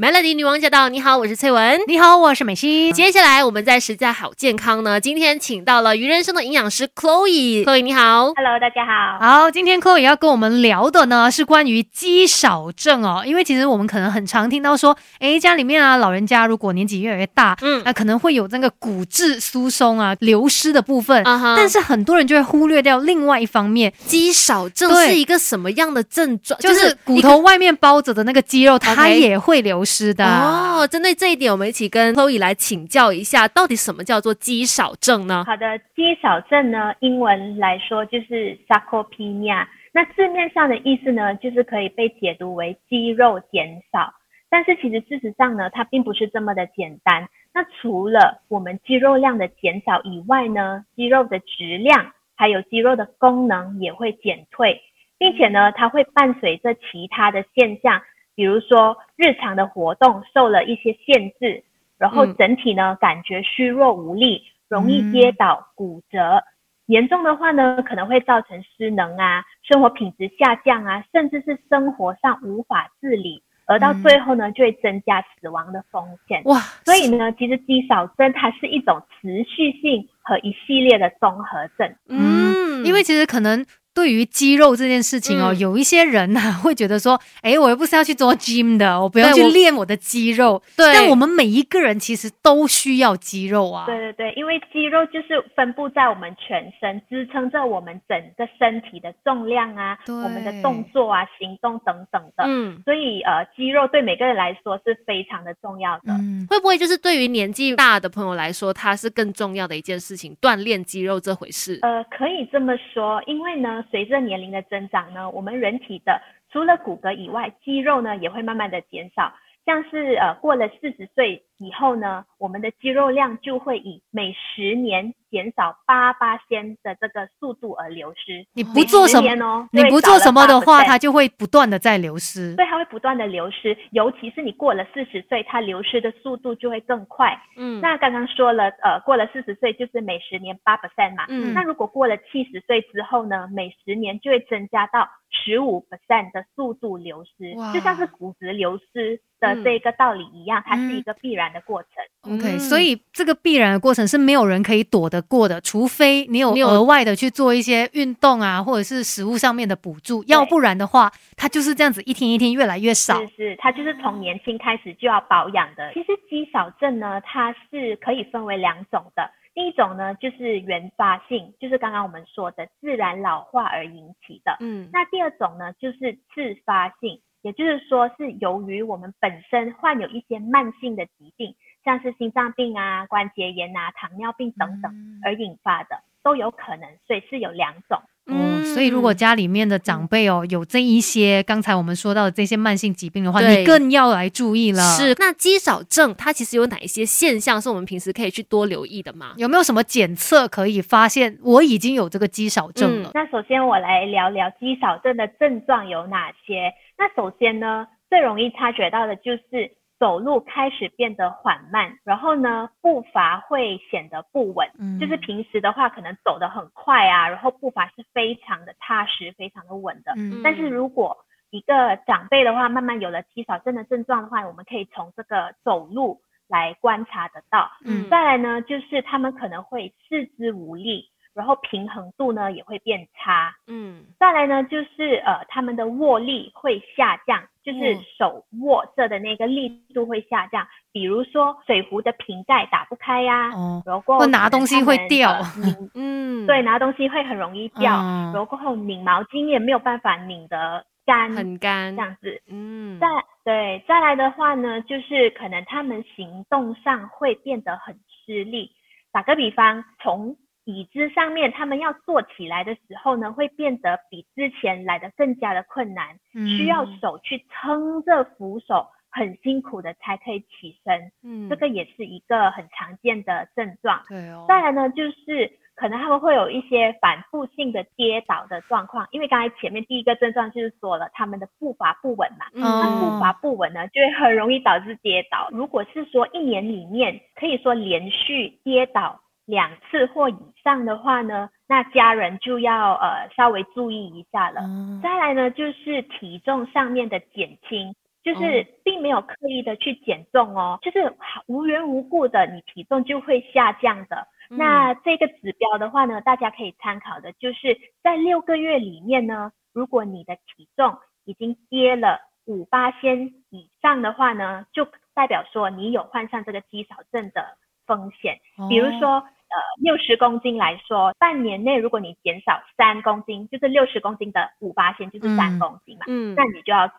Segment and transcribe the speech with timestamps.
[0.00, 0.88] Melody 女王驾到！
[0.88, 1.78] 你好，我是翠文。
[1.86, 2.90] 你好，我是美心。
[2.94, 7.62] 接下来我们在实在好健康呢，今天请到了鱼人生的营养师 Chloe。
[7.66, 9.18] Chloe 你好，Hello，大家好。
[9.20, 26.58] 好，今天 Chloe 要跟我们聊的呢是关于肌少症哦，因为其实我们可能很常听到说，哎，家里面啊老人家如果年纪越来越大，嗯，那可能会有那个骨质疏松啊流失的部分，但是很多人就会忽略掉另外一方面，肌少症是一个什么样的症状？
[26.58, 30.86] 就是骨头外面包着的那个肌肉，它也会流失的哦。
[30.86, 35.44] 针对这一点，我们一起跟 Chloe 来请教一下，到底什么叫做肌少症呢？
[35.46, 39.66] 好的，肌少症呢，英文来说就是 sarcopenia。
[39.92, 44.14] 那字面上的意思呢，就是可以被解读为肌肉减少。
[44.48, 47.28] 但是其实事实上呢，它并不是这么的简单。
[47.52, 54.80] 那除了我们肌肉量的减少以外呢，肌肉的质量还有肌肉的功能也会减退，
[55.18, 58.00] 并且呢，它会伴随着其他的现象。
[58.40, 61.62] 比如说，日常的活动受了一些限制，
[61.98, 66.42] 然后整体呢感觉虚弱无力，容易跌倒、骨折。
[66.86, 76.40] 严重的话呢，可能会造成失能啊，生活品质下降啊，甚至是生活上无法自理，而到最后呢，就会增加死亡的风险。
[76.46, 76.56] 哇！
[76.86, 81.94] 所以呢，其实肌少症它是一种持续性和一系列的综合症。
[82.08, 83.66] 嗯，因为其实可能。
[84.00, 90.62] 对于肌肉这件事情哦，有一些人呢会觉得说， 哎，我又不是要去做 gym 的，我不要去练我的肌肉。
[90.74, 93.84] 对，但我们每一个人其实都需要肌肉啊。
[93.84, 102.44] 对对对，因为肌肉就是分布在我们全身，支撑着我们整个身体的重量啊，我们的动作啊、行动等等的。
[102.46, 106.14] 嗯，所以呃，肌肉对每个人来说是非常的重要的。
[106.14, 111.78] 嗯，会不会就是对于年纪大的朋友来说，它是更重要的一件事情，锻炼肌肉这回事？
[111.82, 113.84] 呃，可以这么说，因为呢。
[113.90, 119.34] 随着年龄的增长呢，我们人体的除了骨骼以外，肌肉呢也会慢慢的减少。
[119.66, 128.46] 像是呃过了四十岁以后呢，我们的肌肉量就会以每十年减少八八仙的这个速度而流失。
[128.54, 132.56] 你不做什么，你不做什么的话，它就会不断的在流失。
[132.56, 137.38] 对，它会不断的流失，尤其是你过了四十岁，它流失的速度就会更快。
[137.56, 141.26] 嗯，那刚刚说了，呃，过了四十岁就是每十年八 percent 嘛。
[141.28, 149.20] 嗯，那如果过了七十岁之后呢，每十年就会增加到十五 percent 的速度流失，就像是骨质流失。
[149.40, 151.90] 的这个道理一样，它是一个必然的过程。
[152.22, 163.18] OK，所以这个必然的过程是没有人可以躲得过的，除非你有额外的去做一些运动啊，或者是食物上面的补助，要不然的话，它就是这样子一天一天越来越少。
[163.20, 165.92] 是是，它就是从年轻开始就要保养的。
[165.94, 169.30] 其实肌少症呢，它是可以分为两种的。
[169.52, 174.56] 第一种呢，就是原发性，就是刚刚我们说的自然老化而引起的。
[174.60, 177.18] 嗯，那第二种呢，就是自发性。
[177.42, 184.92] 也就是说，是由于我们本身患有一些慢性的疾病，像是心脏病啊、关节炎啊、糖尿病等等
[185.24, 186.88] 而引发的，都有可能。
[187.06, 188.00] 所以是有两种。
[188.26, 194.82] 嗯，所以如果家里面的长辈哦有这一些刚才我们说到的这些慢性疾病的话，你更要来注意了。
[194.82, 199.34] 是，那肌少症它其实有哪一些现象是我们平时可以去多留意的吗？
[199.36, 203.10] 有没有什么检测可以发现我已经有这个肌少症了？
[203.14, 206.70] 那首先我来聊聊肌少症的症状有哪些。
[206.96, 214.66] 那首先呢，最容易察觉到的就是走路开始变得缓慢，然后呢，步伐会显得不稳。
[214.78, 220.14] 嗯，就是平时的话，可能走得很快啊，然后步伐是非常的踏实、非常的稳的。
[220.16, 221.14] 嗯，但是如果
[221.50, 227.70] 一个长辈的话，慢慢有了肌少症的症状的话，我们可以从这个走路来观察得到。
[227.84, 231.10] 嗯，再来呢，就是他们可能会四肢无力。
[231.32, 237.40] 然后平衡度呢也会变差，嗯，再来呢就是呃他们的握力会下降，
[237.72, 240.66] 就是手握着的那个力度会下降。
[240.92, 243.50] 比如说水壶的瓶盖打不开呀，
[243.86, 245.40] 然后拿东西会掉，
[245.94, 247.92] 嗯，对，拿东西会很容易掉。
[247.92, 252.98] 然后过后拧毛巾也没有办法拧得干，很干这样子，嗯。
[252.98, 253.06] 再
[253.44, 258.72] 对再来的话呢，就是可能他们行动上会变得很吃力。
[259.12, 260.36] 打个比方，从
[260.70, 271.10] 椅子上面，他们要坐起来的时候呢，会变得比之前来的更加的困难，需要手去撑着扶手，很辛苦的才可以起身。
[271.24, 274.00] 嗯，这个也是一个很常见的症状。
[274.08, 274.44] 对哦。
[274.48, 285.48] 再来呢，就是可能他们会有一些反复性的跌倒的状况，因为刚才前面第一个症状就是说了他们的步伐不稳嘛，那步伐不稳呢，就会很容易导致跌倒。
[285.50, 289.20] 如果是说一年里面可以说连续跌倒。
[289.50, 294.62] 两次或以上的话呢，那家人就要呃稍微注意一下了。
[295.02, 297.92] 再来呢，就是体重上面的减轻，
[298.22, 301.12] 就是并没有刻意的去减重哦，就是
[301.46, 304.26] 无缘无故的你体重就会下降的。
[304.48, 317.56] 那这个指标的话呢，大家可以参考的，就是在六个月里面呢，如果你的体重已经跌了五八千以上的话呢，就代表说你有患上这个肌少症的
[317.86, 318.38] 风险。
[318.68, 326.90] 比如说，呃，六十公斤来说，半年内如果你减少三公斤，就是六十公斤的五八线就是三公斤嘛，嗯，那你就要。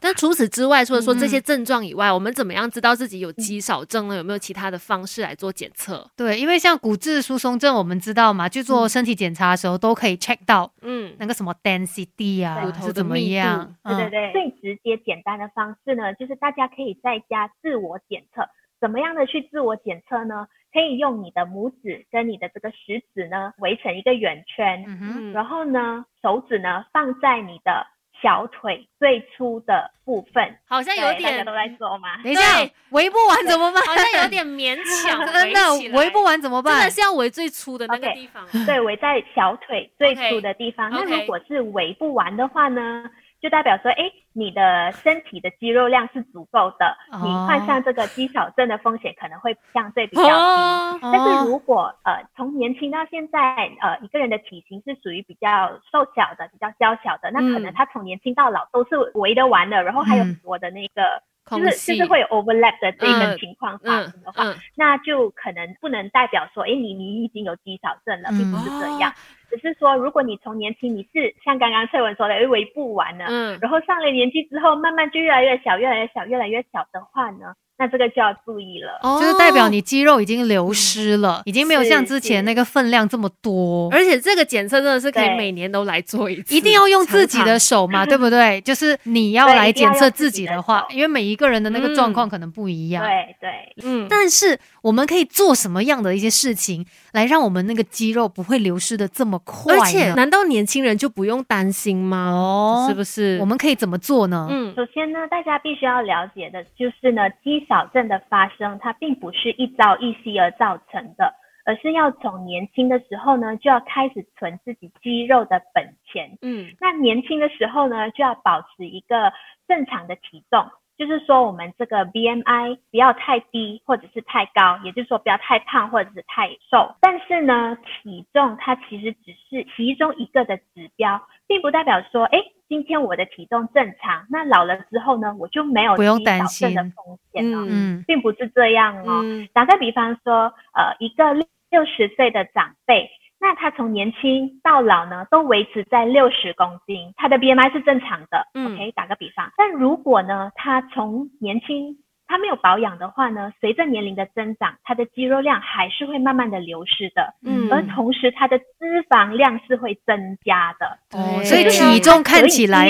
[0.00, 4.16] 但除此之外，除了说这些症状以外，我们怎么样知道自己有肌少症呢？
[4.16, 6.10] 有没有其他的方式来做检测？
[6.16, 13.76] 对，因为像骨质疏松症，我们知道嘛，去做身体检查的时候都可以 check 到，嗯，那个什么 density 啊，骨头怎么样？
[13.84, 18.48] 对对对，最直接简单的方式呢，就是大家可以在家自我检测。
[18.86, 20.46] 怎么样的去自我检测呢？
[20.72, 24.84] 可以用你的拇指跟你的这个食指呢围成一个圆圈，
[25.32, 27.86] 然后呢手指呢放在你的。
[28.22, 32.16] 小腿最粗的部分，好像有点大家都在做吗？
[32.24, 33.82] 等一下，围不完怎么办？
[33.84, 34.74] 好像有点勉
[35.04, 36.72] 强， 真的围不完怎么办？
[36.80, 40.90] 真的是要围最粗的那个地方，对，围在小腿最粗的地方。
[40.90, 43.04] 那如果是围不完的话呢？
[43.46, 50.98] 就代表说，哎，你的身体的肌肉量是足够的，你患上这个肌少症的风险可能会相对比较低。
[51.00, 61.22] 但是如果呃从年轻到现在，呃一个人的体型是属于比较瘦小的、比较娇小的，那可能他从年轻到老都是围得完的，然后还有很多的那个。
[61.48, 69.12] 就是就是会有 overlap 的这个情况发生的话，那就可能不能代表说，哎，你你已经有肌少症了，并不是这样。
[69.50, 77.54] 只是说，如果你从年轻你是像刚刚翠文说的，为不完了，嗯，然后上了年纪之后，慢慢就越来越小，越来越小，越来越小的话呢？
[77.78, 83.90] 那这个就要注意了，就是代表你肌肉已经流失了，已经没有像之前那个分量这么多。
[83.92, 88.58] 而且这个检测真的是可以每年都来做一次，一定要用自己的手嘛， 对不对？
[88.62, 93.04] 就是你要来检测自己的话，因为每一个人的那个状况可能不一样。
[93.04, 93.50] 对对，
[93.84, 94.06] 嗯。
[94.08, 99.76] 但是我们可以做什么样的一些事情，来让我们那个肌肉不会流失的这么快？
[99.76, 102.30] 而且，难道年轻人就不用担心吗？
[102.30, 103.36] 哦，是不是？
[103.38, 104.48] 我们可以怎么做呢？
[104.50, 107.65] 嗯，首先呢，大家必须要了解的就是呢，肌。
[107.68, 111.34] 少症的发生，它并不是一朝一夕而造成的，
[111.64, 116.38] 而是要从年轻的时候呢，就要开始存自己肌肉的本钱。
[116.42, 119.32] 嗯，那年轻的时候呢，就要保持一个
[119.66, 120.64] 正常的体重，
[120.96, 126.94] 就是说我们这个 BMI 不要太低或者是太高，也就是说不要太胖或者是太瘦。
[127.00, 132.38] 但是呢，体重它其实只是其中一个的指标，并不代表说，哎。
[132.68, 139.22] 今天我的体重正常，那老了之后呢，我就没有不用担心的风险了，嗯，并不是这样哦。
[139.52, 141.32] 打个比方说，呃，一个
[141.70, 148.46] 六十岁的长辈，那他从年轻到老呢，都维持在六十公斤，他的 BMI 是正常的。
[148.54, 162.88] OK，打个比方，但如果呢，他从年轻他没有保养的话呢，随着年龄的增长，他的肌肉量还是会慢慢的流失的，嗯，而同时他的脂肪量是会增加的，对，所以体重看起来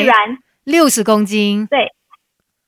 [0.64, 1.92] 六十公斤，对。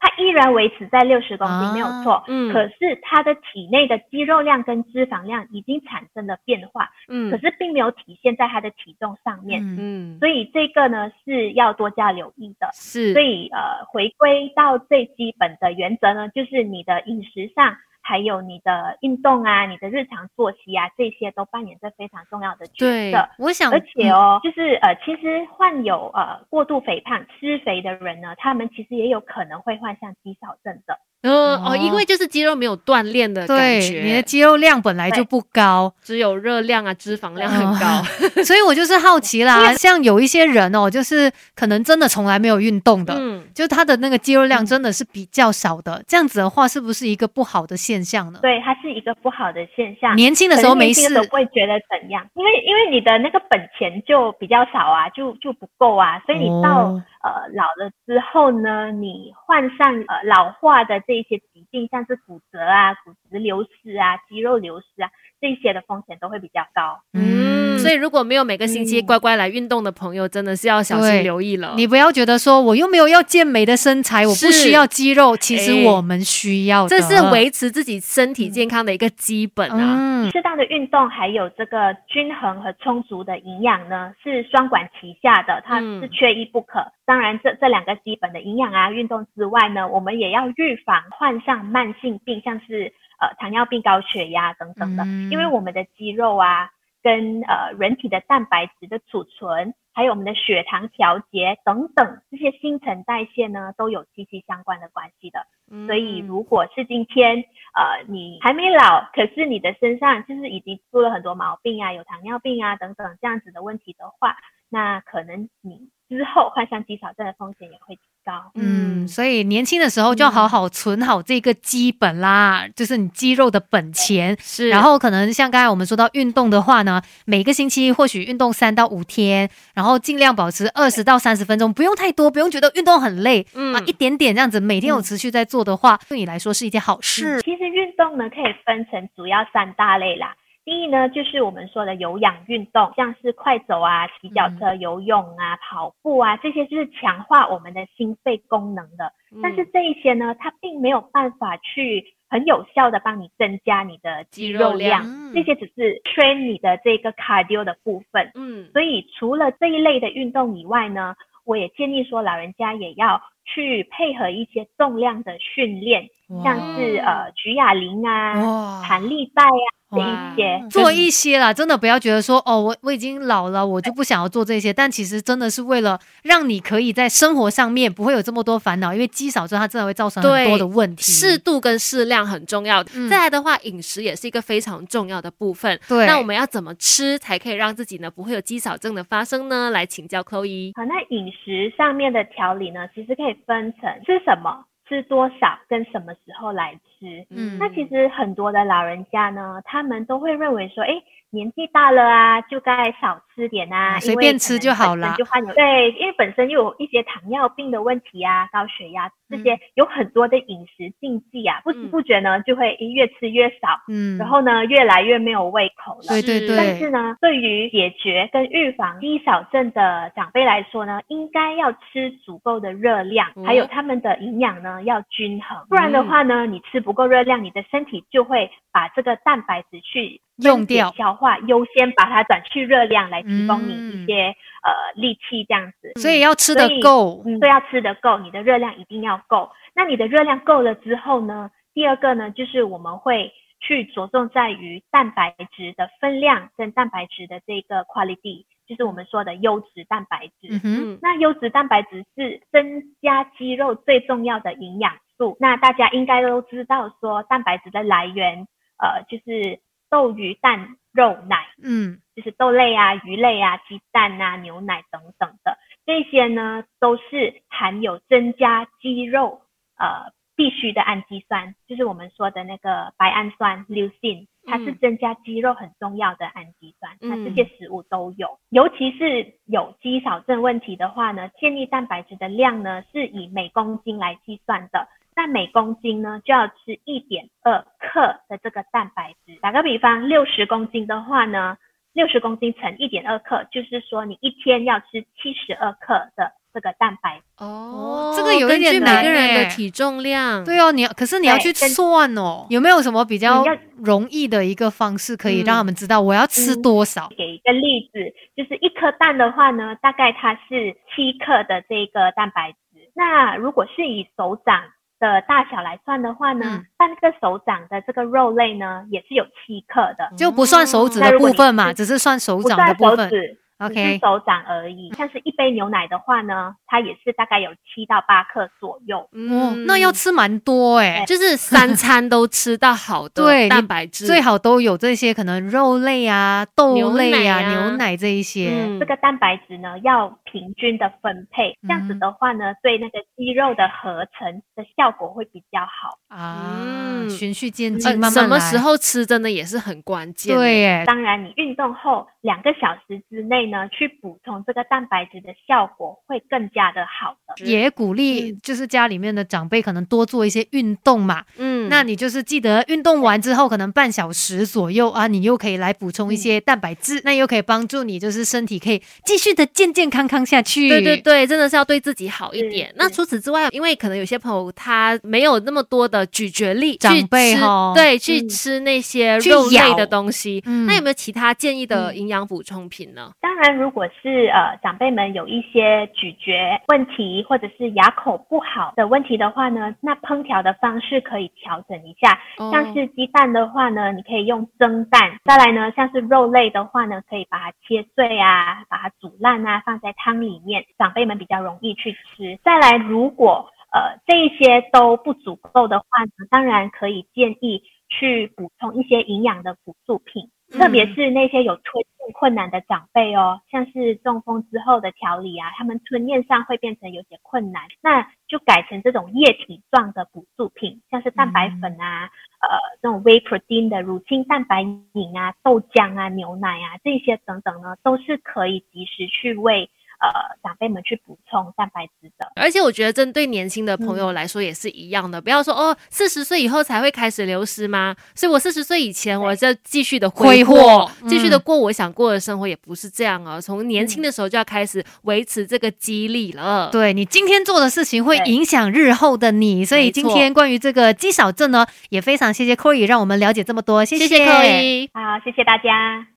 [0.01, 17.77] 它依然维持在六十公斤没有错，嗯，可是它的体内的肌肉量跟脂肪量已经产生了变化，嗯，可是并没有体现在它的体重上面，嗯，所以这个呢是要多加留意的，是，所以呃回归到最基本的原则呢，就是你的饮食上。
[18.09, 23.29] 还有你的运动啊，你的日常作息啊，这些都扮演着非常重要的角色。
[23.37, 30.99] 我想，而且哦，就是呃，其实患有呃过度肥胖、吃肥的人呢，他们其实也有可能会患上肌少症的。
[31.23, 38.03] 嗯哦，因为就是肌肉没有锻炼的感觉，你的肌肉量本来就不高，只有热量啊，脂肪量很高，
[38.45, 39.75] 所以我就是好奇啦。
[39.75, 48.39] 像有一些人哦，就是可能真的从来没有运动的，嗯，就他的那个肌肉量真的是比较少的，这样子的话，是不是一个不好的现象呢？
[48.41, 50.15] 对，它是一个不好的现象。
[50.15, 52.25] 年轻的时候没事，会觉得怎样？
[52.35, 56.95] 因为因为你的那个本钱就比较少啊，就就不够啊，所以你到。
[57.21, 67.01] 呃，老了之后呢，你患上呃老化的这一些疾病，像是骨折啊、骨质流失啊、肌肉流失啊，这些的风险都会比较高。
[67.13, 71.75] 嗯，所以如果没有每个星期乖乖来运动的朋友，真的是要小心留意了。
[71.77, 80.31] 你不要觉得说我又没有要健美的身材，我不需要肌肉，其实我们需要，这是维持自己身体健康的一个基本啊。
[80.31, 86.85] 适当的运动，还有这个均衡和充足的营养呢，是双管齐下的，它是缺一不可。
[87.07, 95.05] 当然，这这两个基本的营养啊、运动之外呢，我们也要预防患上慢性病，像是呃糖尿病、高血压等等的。
[95.31, 96.71] 因为我们的肌肉啊，
[97.03, 105.47] 跟呃人体的蛋白质的储存，还有我们的血糖调节等等这些新陈代谢呢，都有息息相关的关系的。
[105.87, 107.45] 所以，如果是今天
[107.75, 114.37] 呃你还没老，可是你的身上就是已经出了很多毛病啊，有糖尿病啊等等这样子的问题的话，
[114.71, 118.51] 那可能你之后患上肌少症的风险也会提高。
[118.55, 124.37] 嗯，所以年轻的时候就要好好存好这个基本啦，就是你肌肉的本钱。
[124.41, 137.41] 是，然后可能像刚才我们说到运动的话呢，每个星期或许运动三到五天，然后尽量保持二十到三十分钟，不用太多，不用觉得运动很累，嗯啊，一点点这样子，每天有持续在做的话，对你来说是一件好事。
[137.43, 140.35] 其实运动呢，可以分成主要三大类啦。
[140.69, 149.11] 第一呢，就是我们说的有氧运动，像是快走啊、骑脚车、游泳啊、跑步啊，这些就是强化我们的心肺功能的。
[149.43, 158.31] 但是这一些呢，它并没有办法去很有效的帮你增加你的肌肉量，这些只是 train 你的这个 cardio 的部分。
[158.35, 161.15] 嗯，所以除了这一类的运动以外呢，
[161.47, 166.11] 我也建议说，老人家也要去配合一些重量的训练，
[166.45, 169.78] 像是呃举哑铃啊、弹力带啊。
[169.91, 174.73] 这一些做一些啦，真的不要觉得说哦，我我已经老了，我就不想要做这些。
[174.73, 181.05] 但其实真的是为了让你可以在生活上面不会有这么多烦恼，因为积少之后它真的会造成很多的问题。
[181.05, 182.85] 适度跟适量很重要。
[183.09, 185.81] 再来的话，饮食也是一个非常重要的部分。
[185.89, 189.71] 对，那我们要怎么吃才可以让自己呢不会有积少症的发生呢？
[189.71, 190.73] 来请教 Chloe。
[190.77, 194.65] 好，那饮食上面的调理呢，其实可以分成是什么。
[194.89, 197.27] 吃多少跟什么时候来吃？
[197.31, 201.03] 嗯，那其实很多的老人家呢，他们都会认为说，哎。
[201.31, 205.15] 年纪大了啊，就该少吃点啊，随便吃就好了。
[205.19, 216.09] 就患有对，因为本身又有一些糖尿病的问题啊，高血压这些，有很多的饮食禁忌啊，不知不觉呢就会越吃越少，嗯，然后呢越来越没有胃口了。
[216.09, 216.57] 对对对。
[216.57, 230.23] 但是呢，对于解决跟预防低少症的长辈来说呢，应该要吃足够的热量，还有他们的营养呢要均衡，不然的话呢，你吃不够热量，你的身体就会把这个蛋白质去。
[230.39, 239.51] 用掉消化，优先把它转去热量来提供你一些呃力气这样子，所以要吃得够，嗯，对，要吃得够，你的热量一定要够。
[239.75, 250.61] 那你的热量够了之后呢，第二个呢，就是我们会去着重在于蛋白质的分量跟蛋白质的这个 quality，就是我们说的优质蛋白质。
[250.65, 255.37] 嗯那优质蛋白质是增加肌肉最重要的营养素。
[255.41, 258.47] 那大家应该都知道说蛋白质的来源，
[258.79, 259.61] 呃，就是。
[259.91, 269.43] 豆、鱼、蛋、肉、奶，嗯，就是豆类啊、鱼类啊、鸡蛋啊、牛奶等等的这些呢，都是含有增加肌肉
[269.79, 276.97] 呃必须的氨基酸，就是我们说的那个白氨酸 （leucine），它是增加肌肉很重要的氨基酸。
[277.01, 284.87] 那这些食物都有，尤其是有肌少症问题的话呢，建议蛋白质的量呢是以每公斤来计算的。
[285.19, 289.37] 那每公斤呢，就要吃一点二克的这个蛋白质。
[289.43, 291.59] 打个比方，六十公斤的话呢，
[291.93, 297.21] 六十公斤乘一点二克，就是说你一天要吃七十二克的这个蛋白。
[297.39, 299.03] 哦，这个有一点难。
[299.03, 300.45] 每个人的体重量。
[300.45, 302.47] 对哦，你可是你要去算哦。
[302.49, 303.45] 有没有什么比较
[303.77, 307.09] 容易的一个方式，可以让他们知道我要吃多少？
[307.19, 307.99] 给一个例子，
[308.37, 312.89] 就是一颗蛋的话呢，大概它是七克的这个蛋白质。
[312.95, 314.63] 那如果是以手掌。
[314.99, 323.11] 的大小来算的话呢，半个手掌的这个肉类呢，也是有七克的，就不算手指的部分嘛，只是算手掌的部分。
[323.59, 324.93] OK，手掌而已。
[324.97, 329.09] 像是一杯牛奶的话呢，它也是大概有七到八克左右。
[329.11, 338.79] 嗯，那要吃蛮多哎，就是三餐都吃到好的 蛋白质，最好都有这些可能肉类啊、豆类啊、牛奶这一些。
[338.79, 347.09] 这个蛋白质呢要平均的分配，这样子的话呢，对那个肌肉的合成的效果会比较好啊。
[347.11, 350.37] 循序渐进，慢慢什么时候吃真的也是很关键。
[350.37, 353.48] 对耶，当然你运动后两个小时之内。
[353.51, 361.25] 呢，去补充这个蛋白质的效果会更加的好的，也鼓励就是家里面的长辈可能多做一些运动嘛。
[361.37, 370.69] 嗯，那你就是记得运动完之后，可能半小时左右啊，你又可以来补充一些蛋白质，那又可以帮助你就是身体可以继续的健健康康下去。
[370.69, 372.73] 对对对，真的是要对自己好一点。
[372.77, 383.11] 那除此之外，因为可能有些朋友他没有那么多的咀嚼力，长辈哈，对，去吃那些肉类的东西，那有没有其他建议的营养补充品呢？
[383.21, 392.19] 当然，如果是呃长辈们有一些咀嚼问题或者是牙口不好的问题的话呢，那烹调的方式可以调调整一下。
[392.53, 402.39] 像是鸡蛋的话呢，你可以用蒸蛋；再来呢，像是肉类的话呢，可以把它切碎啊，把它煮烂啊，放在汤里面，长辈们比较容易去吃。
[402.45, 410.29] 再来，如果呃这一些都不足够的话呢，当然可以建议去补充一些营养的辅助品。
[410.51, 429.71] 特别是那些有吞咽困难的长辈哦，像是中风之后的调理啊，他们吞咽上会变成有些困难，那就改成这种液体状的补助品，像是蛋白粉啊，呃，这种 whey protein 的乳清蛋白饮啊，豆浆啊，牛奶啊，这些等等呢，都是可以及时去喂。
[430.01, 430.09] 呃，
[430.43, 437.97] 长辈们去补充蛋白质的，而且我觉得针对年轻的朋友来说也是一样的，不要说哦，四十岁以后才会开始流失吗？
[438.15, 443.41] 所以我四十岁以前，我就继续的挥霍，继续的过我想过的生活，也不是这样啊。
[443.41, 446.69] 从年轻的时候就要开始维持这个激励了。
[446.71, 456.07] 对你今天做的事情会影响日后的你，所以今天关于这个肌少症呢，也非常谢谢 Corey 让我们了解这么多，谢谢 Corey 好，谢谢大家。